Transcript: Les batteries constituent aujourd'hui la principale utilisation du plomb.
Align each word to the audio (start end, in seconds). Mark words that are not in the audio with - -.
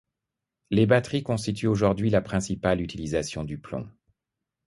Les 0.71 0.87
batteries 0.87 1.21
constituent 1.21 1.67
aujourd'hui 1.67 2.09
la 2.09 2.23
principale 2.23 2.81
utilisation 2.81 3.43
du 3.43 3.59
plomb. 3.59 3.87